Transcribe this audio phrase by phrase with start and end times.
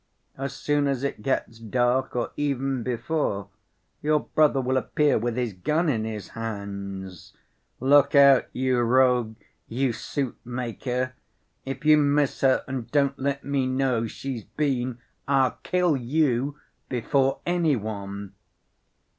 [0.35, 3.49] As soon as it gets dark, or even before,
[4.01, 7.33] your brother will appear with his gun in his hands:
[7.79, 9.35] 'Look out, you rogue,
[9.67, 11.11] you soup‐maker.
[11.65, 16.57] If you miss her and don't let me know she's been—I'll kill you
[16.89, 18.33] before any one.